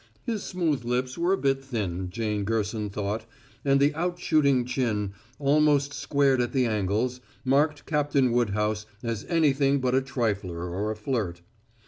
[0.25, 3.27] His smooth lips were a bit thin, Jane Gerson thought,
[3.63, 9.79] and the out shooting chin, almost squared at the angles, marked Captain Woodhouse as anything
[9.79, 11.43] but a trifler or a flirt.